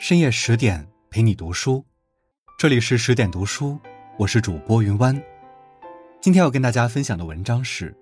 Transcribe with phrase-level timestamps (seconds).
[0.00, 1.84] 深夜十点陪你读书，
[2.58, 3.78] 这里是十点读书，
[4.16, 5.14] 我是主播云湾。
[6.22, 7.94] 今天要跟大家分享的文章是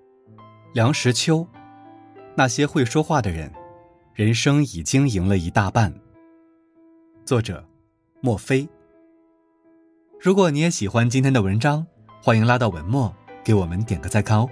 [0.72, 1.44] 梁实秋。
[2.36, 3.52] 那些会说话的人，
[4.14, 5.92] 人生已经赢了一大半。
[7.24, 7.68] 作者：
[8.20, 8.68] 莫非。
[10.20, 11.84] 如果你也喜欢今天的文章，
[12.22, 13.12] 欢迎拉到文末
[13.42, 14.48] 给我们点个再看哦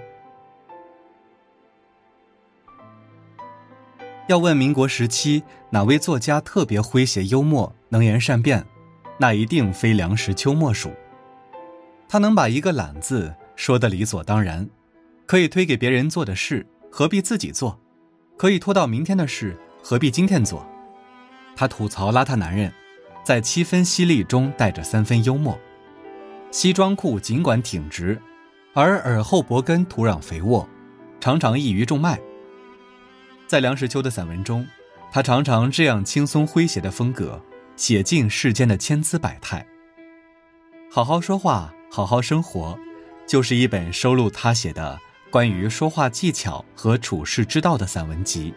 [4.27, 8.65] 要问民国时期哪位作家特别诙谐幽默、能言善辩，
[9.17, 10.91] 那一定非梁实秋莫属。
[12.09, 14.69] 他能把一个“懒”字说得理所当然，
[15.25, 17.79] 可以推给别人做的事，何必自己做？
[18.35, 20.65] 可以拖到明天的事，何必今天做？
[21.55, 22.71] 他吐槽邋遢男人，
[23.23, 25.57] 在七分犀利中带着三分幽默。
[26.51, 28.21] 西装裤尽管挺直，
[28.73, 30.67] 而耳后脖根土壤肥沃，
[31.21, 32.19] 常常易于种麦。
[33.47, 34.67] 在梁实秋的散文中，
[35.09, 37.41] 他常常这样轻松诙谐的风格，
[37.77, 39.65] 写尽世间的千姿百态。
[40.91, 42.77] 好好说话，好好生活，
[43.25, 44.99] 就是一本收录他写的
[45.31, 48.53] 关于说话技巧和处世之道的散文集。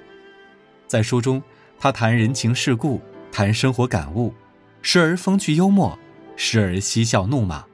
[0.88, 1.40] 在书中，
[1.78, 3.00] 他谈人情世故，
[3.30, 4.34] 谈生活感悟，
[4.82, 5.96] 时而风趣幽默，
[6.34, 7.64] 时而嬉笑怒骂。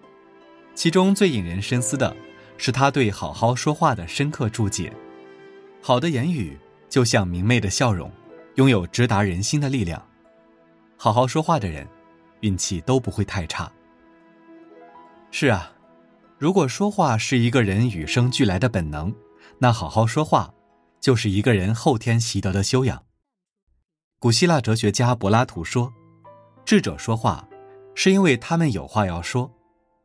[0.75, 2.15] 其中最引人深思的，
[2.59, 4.93] 是他对好好说话的深刻注解。
[5.81, 6.59] 好的言语。
[6.97, 8.11] 就像明媚的笑容，
[8.55, 10.03] 拥有直达人心的力量。
[10.97, 11.87] 好好说话的人，
[12.41, 13.71] 运气都不会太差。
[15.31, 15.71] 是啊，
[16.39, 19.15] 如果说话是一个人与生俱来的本能，
[19.59, 20.55] 那好好说话
[20.99, 23.03] 就是一个人后天习得的修养。
[24.19, 25.93] 古希腊哲学家柏拉图说
[26.65, 27.47] ：“智者说话，
[27.95, 29.51] 是因为他们有话要说；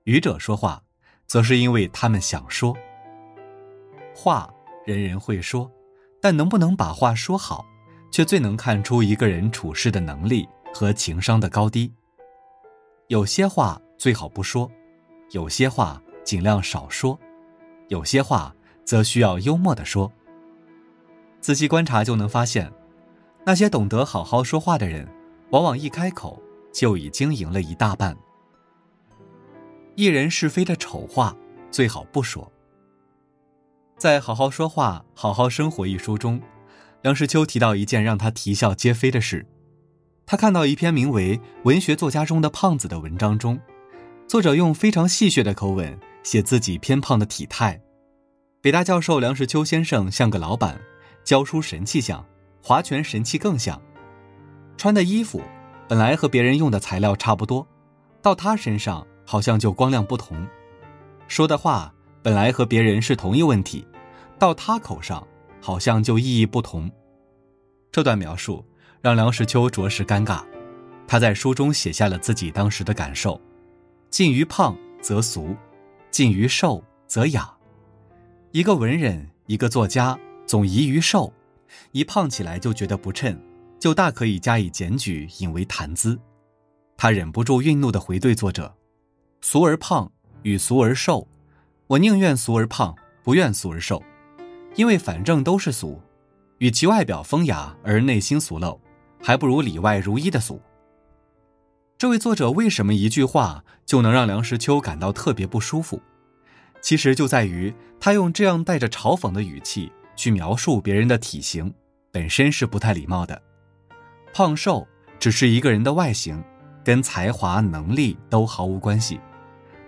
[0.03, 0.83] 愚者说话，
[1.25, 2.75] 则是因为他们想说。
[4.13, 4.53] 话
[4.85, 5.71] 人人会说。”
[6.21, 7.65] 但能不能把话说好，
[8.11, 11.91] 却最能看出一个人处事的能力和情商的高低。
[13.07, 14.71] 有些话最好不说，
[15.31, 17.19] 有些话尽量少说，
[17.87, 18.55] 有些话
[18.85, 20.11] 则需要幽默的说。
[21.41, 22.71] 仔细观察就能发现，
[23.43, 25.07] 那些懂得好好说话的人，
[25.49, 28.15] 往往一开口就已经赢了一大半。
[29.95, 31.35] 一人是非的丑话
[31.71, 32.49] 最好不说。
[34.01, 36.41] 在《好好说话，好好生活》一书中，
[37.03, 39.45] 梁实秋提到一件让他啼笑皆非的事。
[40.25, 43.59] 他看到一篇名为《文学作家中的胖子》的文章中，
[44.27, 47.79] 作者用非常戏谑的口吻写自己偏胖的体态。
[48.59, 50.81] 北大教授梁实秋先生像个老板，
[51.23, 52.25] 教书神气像，
[52.63, 53.79] 划拳神气更像。
[54.77, 55.43] 穿的衣服
[55.87, 57.67] 本来和别人用的材料差不多，
[58.19, 60.47] 到他身上好像就光亮不同。
[61.27, 63.85] 说的话本来和别人是同一问题。
[64.41, 65.27] 到他口上，
[65.61, 66.91] 好像就意义不同。
[67.91, 68.65] 这段描述
[68.99, 70.43] 让梁实秋着实尴尬。
[71.07, 73.39] 他在书中写下了自己当时的感受：
[74.09, 75.55] 近于胖则俗，
[76.09, 77.55] 近于瘦则雅。
[78.51, 81.31] 一个文人，一个作家，总宜于瘦，
[81.91, 83.39] 一胖起来就觉得不称，
[83.77, 86.19] 就大可以加以检举，引为谈资。
[86.97, 88.75] 他忍不住愠怒地回对作者
[89.41, 91.27] ：“俗而胖与俗而瘦，
[91.85, 94.01] 我宁愿俗而胖，不愿俗而瘦。”
[94.75, 96.01] 因为反正都是俗，
[96.59, 98.79] 与其外表风雅而内心俗陋，
[99.21, 100.61] 还不如里外如一的俗。
[101.97, 106.01] 这位作者为什么一句话就能让梁实秋感到特别不舒服？
[106.81, 111.71] 其实就在于他用这样带着嘲讽的语气去描述别人的体型，
[112.11, 113.39] 本身是不太礼貌的。
[114.33, 114.87] 胖瘦
[115.19, 116.43] 只是一个人的外形，
[116.83, 119.19] 跟才华能力都毫无关系。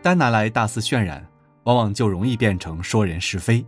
[0.03, 1.27] 单拿来大肆渲染，
[1.63, 3.65] 往往就容易变成说人是非。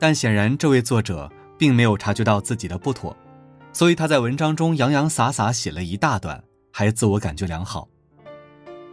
[0.00, 3.14] 但显然，这位作者并没有察觉到自己的不妥，
[3.70, 7.86] 所以他在文章中洋洋洒洒写了一大段，还自我感觉良好。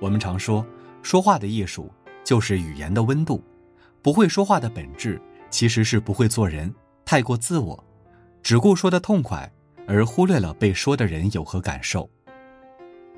[0.02, 0.66] 我们常说，
[1.02, 1.90] 说话的艺术
[2.26, 3.42] 就是语言的温度，
[4.02, 5.20] 不会说话的本质
[5.50, 6.76] 其实是不会做人，
[7.06, 7.82] 太过自我，
[8.44, 9.50] 只顾说的痛快，
[9.88, 12.10] 而忽略了被说的人有何感受。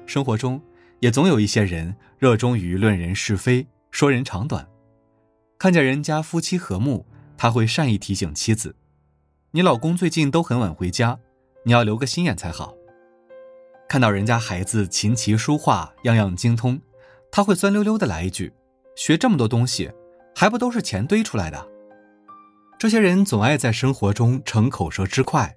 [0.05, 0.61] 生活中
[0.99, 4.67] 也总有一些人热衷于论人是非，说人长短，
[5.57, 7.03] 看见人家夫妻和睦。
[7.41, 8.75] 他会善意提醒妻子
[9.51, 11.17] ：“你老公最近都很晚回家，
[11.63, 12.75] 你要留个心眼才好。”
[13.87, 16.81] 看到人家孩子琴棋书画样样精通，
[17.31, 18.51] 他会酸溜溜的来一句
[18.93, 19.89] ：“学这么多东西，
[20.35, 21.65] 还不都是钱堆出来的？”
[22.77, 25.55] 这些人总爱在生活中逞口舌之快，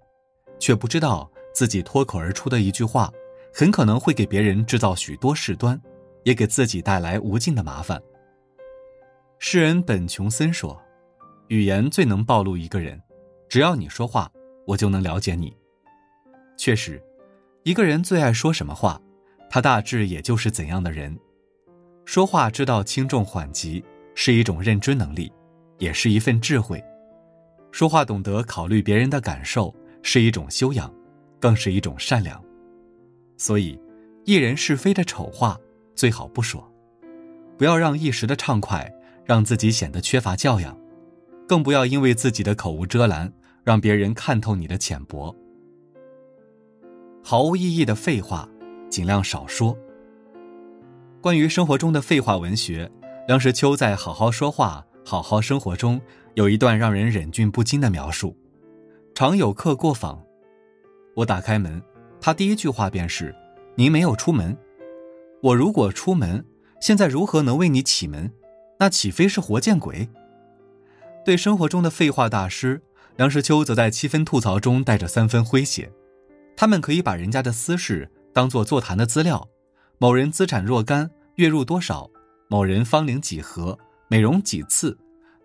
[0.61, 3.13] 却不知道自己脱口而出的一句话，
[3.53, 5.83] 很可能会给别人制造许多事端，
[6.23, 8.01] 也给自己带来无尽的麻烦。
[9.41, 10.81] 诗人本琼森说。
[11.53, 12.99] 语言最能暴露一个人，
[13.47, 14.33] 只要你说话，
[14.67, 15.55] 我就能了解你。
[16.57, 16.99] 确实，
[17.63, 18.99] 一个人最爱说什么话，
[19.51, 21.15] 他大致也就是怎样的人。
[22.07, 23.85] 说话知道轻重缓急，
[24.15, 25.31] 是一种认知能力，
[25.77, 26.83] 也是一份智慧。
[27.71, 30.91] 说话懂得考虑别人的感受，是一种修养，
[31.39, 32.43] 更是一种善良。
[33.37, 33.79] 所以，
[34.25, 35.61] 一人是非的丑话
[35.95, 36.67] 最好不说，
[37.59, 38.91] 不要让一时的畅快
[39.27, 40.75] 让自己显得缺乏教养，
[41.49, 43.33] 更不要因为自己的口无遮拦，
[43.65, 45.35] 让别人看透你的浅薄。
[47.23, 48.49] 毫无意义的废话，
[48.91, 49.77] 尽量少说。
[51.21, 52.91] 关于生活中的废话文学，
[53.29, 56.01] 梁实秋在《好好说话，好好生活》中
[56.35, 58.37] 有一段让人忍俊不禁的描述：
[59.15, 60.21] 常有客过访，
[61.15, 61.81] 我打开门，
[62.21, 63.35] 他第一句话便是
[63.77, 64.57] ：“您没有出门。”
[65.43, 66.45] 我如果出门，
[66.81, 68.33] 现在如何能为你启门？
[68.81, 70.09] 那岂非是活见鬼？
[71.25, 72.83] 对生活中的废话大师，
[73.17, 75.91] 梁实秋则在七分吐槽中带着三分诙谐。
[76.57, 79.49] 他们可以把人家的私事当做座谈的资料。
[79.99, 82.11] 某人资产若干，月入多少？
[82.49, 83.79] 某人芳龄几何？
[84.09, 84.99] 美容几次？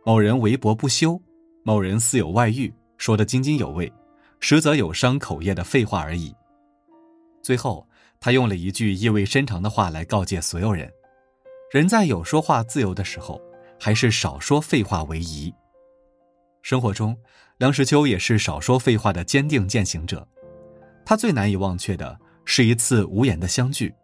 [0.03, 1.21] 某人围脖不休？
[1.63, 2.73] 某人似有外遇？
[2.97, 3.91] 说得津津有味，
[4.39, 6.33] 实则有伤口业的废话而已。
[7.43, 7.87] 最后，
[8.19, 10.91] 他用了一句意味深长的话来告诫所有人：
[11.71, 13.39] 人在有说话自由的时候，
[13.79, 15.53] 还是少说废话为宜。
[16.67, 17.15] 生活中，
[17.59, 20.27] 梁实秋也是少说废话的坚定践行者。
[21.05, 23.95] 他最难以忘却的是一次无言的相聚。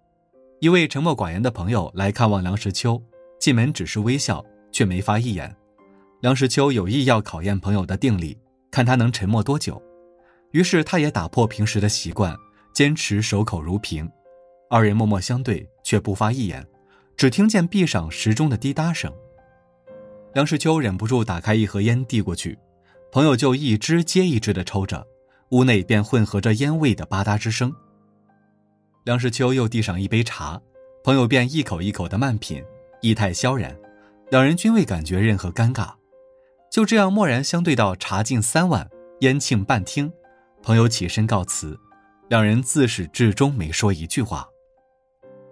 [0.62, 3.04] 一位沉默寡言的朋友来看望梁实秋，
[3.38, 5.54] 进门只是微笑，却没发一言。
[6.22, 8.38] 梁实秋有意要考验朋友的定力，
[8.72, 9.84] 看他能沉默多久。
[10.52, 12.34] 于是他也打破平时的习惯，
[12.72, 14.10] 坚持守口如瓶。
[14.70, 16.66] 二人默默相对，却不发一言，
[17.18, 19.14] 只听见壁上时钟的滴答声。
[20.34, 22.58] 梁实秋忍不住打开一盒烟递过去，
[23.12, 25.06] 朋友就一支接一支的抽着，
[25.50, 27.72] 屋内便混合着烟味的吧嗒之声。
[29.04, 30.60] 梁实秋又递上一杯茶，
[31.04, 32.64] 朋友便一口一口的慢品，
[33.02, 33.78] 意态萧然，
[34.32, 35.92] 两人均未感觉任何尴尬，
[36.72, 38.90] 就这样默然相对到茶尽三碗，
[39.20, 40.12] 烟罄半听，
[40.64, 41.80] 朋友起身告辞，
[42.30, 44.48] 两人自始至终没说一句话。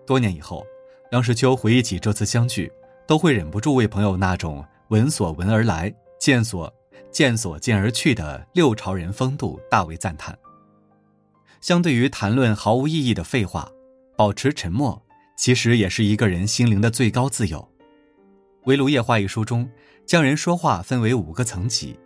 [0.07, 0.65] 多年以后，
[1.11, 2.71] 梁实秋回忆起这次相聚，
[3.05, 6.71] 都会忍不住为朋友那种闻所闻而来，见所
[7.11, 10.37] 见所见而去的六朝人风度大为赞叹。
[11.61, 13.71] 相对于谈论毫无意义的废话，
[14.17, 15.01] 保持沉默，
[15.37, 17.57] 其实也是一个人心灵的最高自由。
[18.65, 19.65] 《围炉夜话》一书中，
[20.05, 21.97] 将人说话分为五个层级：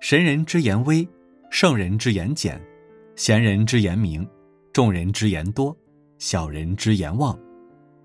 [0.00, 1.06] 神人之言微，
[1.50, 2.58] 圣人之言简，
[3.14, 4.26] 贤人之言明，
[4.72, 5.76] 众人之言多，
[6.16, 7.38] 小人之言妄。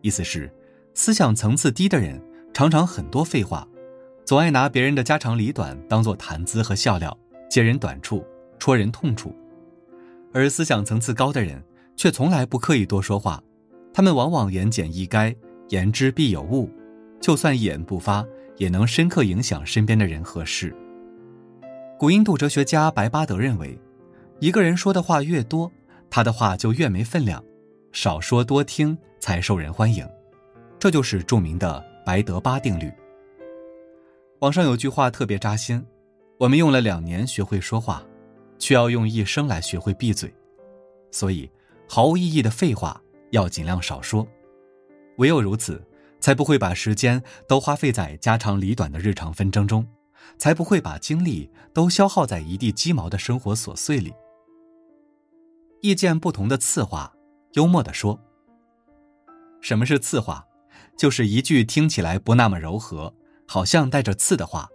[0.01, 0.53] 意思是，
[0.93, 2.21] 思想层次低的人
[2.53, 3.65] 常常很多废话，
[4.27, 7.17] 总爱拿别人的家长里短当做谈资和笑料，
[7.49, 8.27] 揭人短处，
[8.59, 9.33] 戳人痛处。
[10.33, 11.63] 而思想层次高的人
[11.95, 13.41] 却从来不刻意多说话，
[13.93, 15.33] 他们往往言简意赅，
[15.69, 16.69] 言之必有物，
[17.21, 18.21] 就算一言不发，
[18.57, 20.75] 也能深刻影响身边的人和事。
[21.97, 23.79] 古印度哲学家白巴德认为，
[24.41, 25.71] 一个人说的话越多，
[26.09, 27.41] 他的话就越没分量，
[27.93, 30.05] 少说多听才受人欢迎，
[30.77, 32.91] 这就是著名的白德巴定律。
[34.39, 35.85] 网上有句话特别扎心：
[36.37, 38.03] 我们用了两年学会说话。
[38.59, 40.33] 却要用一生来学会闭嘴，
[41.11, 41.47] 所以
[41.87, 44.27] 毫无意义的废话要尽量少说，
[45.17, 45.79] 唯有如此，
[46.19, 49.87] 才不会把时间都花费在家长里短的日常纷争中，
[50.39, 54.11] 才不会把精力都消耗在一地鸡毛的生活琐碎里。
[55.81, 57.13] 意见不同的次话，
[57.53, 58.19] 幽默地说。
[59.61, 60.43] 什么是次话？
[60.97, 63.13] 就是一句听起来不那么柔和，
[63.47, 64.69] 好像带着刺的话。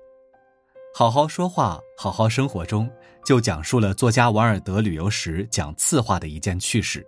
[0.94, 2.90] 好好说话，好好生活中，
[3.24, 7.06] 就讲述了作家王尔德旅游时讲刺话的一件趣事。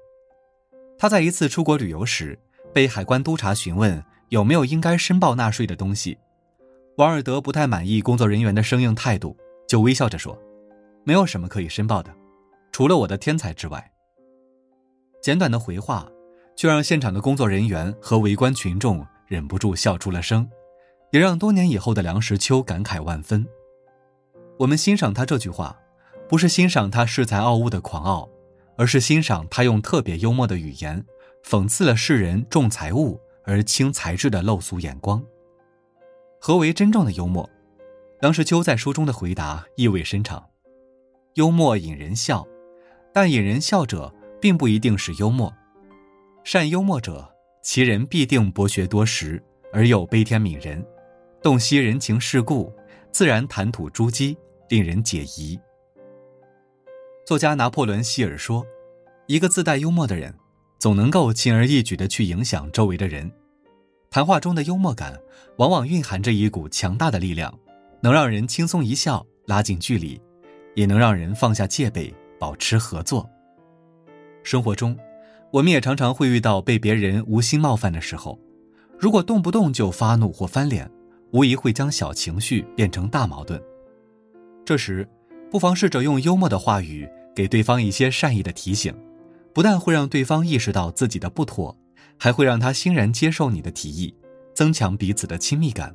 [0.96, 2.38] 他在一次出国旅游时，
[2.72, 6.16] 被海关督察询问有没有应该申报纳税的东西。
[6.96, 10.38] 王尔德不太满意工作人员的生硬态度，就微笑着说
[11.04, 12.14] ：“没有什么可以申报的，
[12.72, 13.92] 除了我的天才之外。”
[15.20, 16.08] 简短的回话，
[16.56, 20.48] 却让现场的工作人员和围观群众忍不住笑出了声，
[21.14, 23.46] 也让多年以后的梁实秋感慨万分。
[24.58, 25.78] 我们欣赏他这句话，
[26.28, 28.28] 不是欣赏他恃才傲物的狂傲，
[28.76, 31.06] 而是欣赏他用特别幽默的语言，
[31.44, 35.24] 讽刺了世人重财物而轻才智的陋俗眼光。
[36.40, 37.48] 何为真正的幽默？
[38.20, 40.44] 梁实秋在书中的回答意味深长：
[41.34, 42.44] 幽默引人笑，
[43.12, 45.54] 但引人笑者并不一定是幽默。
[46.42, 49.40] 善幽默者，其人必定博学多识，
[49.72, 50.84] 而又悲天悯人，
[51.44, 52.72] 洞悉人情世故。
[53.12, 54.34] 自然谈吐珠玑，
[54.70, 55.60] 令人解疑。
[57.26, 58.66] 作家拿破仑·希尔说
[59.28, 60.34] ：“一个自带幽默的人，
[60.78, 63.30] 总能够轻而易举的去影响周围的人。
[64.10, 65.20] 谈话中的幽默感，
[65.58, 67.52] 往往蕴含着一股强大的力量，
[68.00, 70.18] 能让人轻松一笑，拉近距离，
[70.74, 73.28] 也能让人放下戒备，保持合作。
[74.42, 74.96] 生活中，
[75.52, 78.40] 我们也常常会遇到被别人无心冒犯的时候，
[78.98, 80.90] 如果动不动就发怒或翻脸，
[81.34, 83.60] 无疑会将小情绪变成大矛盾。
[84.64, 85.06] 这时，
[85.50, 88.94] 不妨试着用幽默的话语给对方一些善意的提醒，
[89.52, 91.76] 不但会让对方意识到自己的不妥。
[92.16, 94.14] 还会让他欣然接受你的提议，
[94.54, 95.92] 增强彼此的亲密感。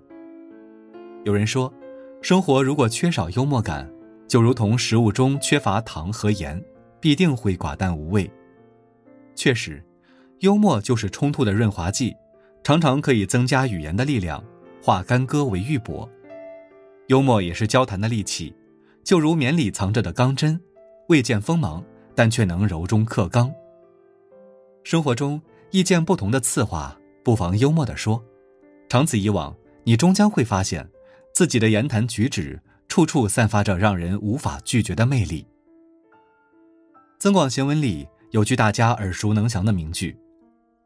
[1.24, 1.74] 有人说，
[2.22, 3.89] 生活如果缺少幽默感，
[4.27, 6.62] 就如同食物中缺乏糖和盐，
[7.00, 8.29] 必定会寡淡无味。
[9.34, 9.81] 确实，
[10.39, 12.13] 幽默就是冲突的润滑剂，
[12.63, 14.43] 常常可以增加语言的力量，
[14.81, 16.07] 化干戈为玉帛。
[17.07, 18.55] 幽默也是交谈的利器，
[19.03, 20.59] 就如绵里藏着的钢针，
[21.07, 21.83] 未见锋芒，
[22.15, 23.51] 但却能柔中克刚。
[24.83, 25.41] 生活中。
[25.71, 28.19] 意见不同的次话，不妨幽默地说。
[28.89, 30.89] 长此以往，你终将会发现，
[31.31, 35.43] 自己的言谈举止处处散发着让人无法拒绝的魅力。
[37.19, 40.17] 《增广贤文》里有句大家耳熟能详的名句：“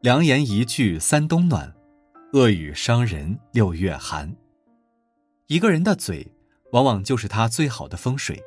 [0.04, 1.74] 良言一句三冬暖，
[2.34, 4.36] 恶语伤人六月寒。”
[5.46, 6.28] 一个人的嘴，
[6.72, 8.42] 往往就是他最好的风水。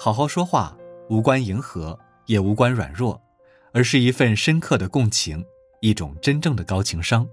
[0.00, 0.76] 好好说话，
[1.08, 1.96] 无关迎合，
[2.26, 3.22] 也无关软弱。
[3.72, 5.44] 而是一份深刻的共情，
[5.80, 7.28] 一种真正的高情商。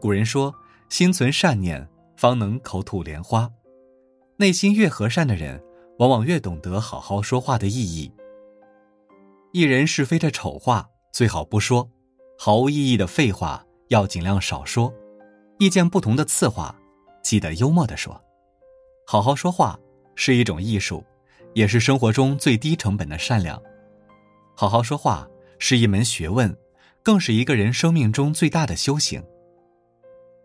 [0.00, 0.52] 古人说
[0.90, 3.50] ：“心存善念，方能口吐莲花。”
[4.36, 5.62] 内心越和善的人，
[5.98, 8.12] 往往越懂得好好说话的意义。
[9.52, 11.88] 一人是非的丑话最好不说，
[12.36, 14.92] 毫无意义的废话要尽量少说，
[15.58, 16.74] 意见不同的次话，
[17.22, 18.18] 记得幽默的说。
[19.06, 19.78] 好好说话
[20.14, 21.04] 是一种艺术，
[21.54, 23.60] 也是生活中最低成本的善良。
[24.54, 25.26] 好好说话
[25.58, 26.54] 是一门学问，
[27.02, 29.22] 更是一个人生命中最大的修行。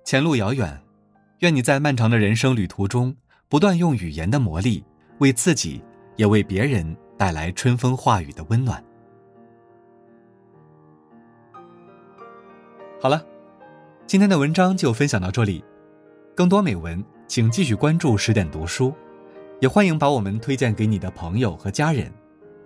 [0.06, 0.82] 前路遥远，
[1.40, 3.16] 愿你在漫长的人生旅途中，
[3.50, 4.84] 不断用语言的魔力，
[5.20, 5.84] 为自己
[6.16, 8.84] 也为别人带来春风化雨的温暖。
[13.02, 13.26] 好了，
[14.14, 15.66] 今天的文章就分享到这里，
[16.36, 18.94] 更多美文请继续关注十点读书，
[19.60, 22.14] 也欢迎把我们推荐给你的朋友和家人，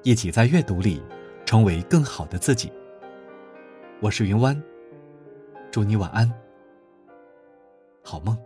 [0.03, 1.01] 一起在阅读里。
[1.45, 2.69] 成为更好的自己。
[4.01, 4.61] 我是云湾，
[5.71, 6.29] 祝你晚安，
[8.03, 8.37] 好梦。